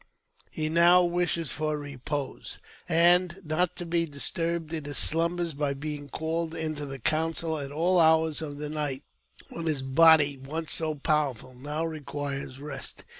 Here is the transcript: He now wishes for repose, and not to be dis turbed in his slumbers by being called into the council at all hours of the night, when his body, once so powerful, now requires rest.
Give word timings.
He 0.49 0.67
now 0.67 1.03
wishes 1.03 1.51
for 1.51 1.77
repose, 1.77 2.57
and 2.89 3.39
not 3.45 3.75
to 3.75 3.85
be 3.85 4.07
dis 4.07 4.31
turbed 4.31 4.73
in 4.73 4.85
his 4.85 4.97
slumbers 4.97 5.53
by 5.53 5.75
being 5.75 6.09
called 6.09 6.55
into 6.55 6.87
the 6.87 6.97
council 6.97 7.59
at 7.59 7.71
all 7.71 7.99
hours 7.99 8.41
of 8.41 8.57
the 8.57 8.67
night, 8.67 9.03
when 9.49 9.67
his 9.67 9.83
body, 9.83 10.37
once 10.37 10.71
so 10.71 10.95
powerful, 10.95 11.53
now 11.53 11.85
requires 11.85 12.59
rest. 12.59 13.05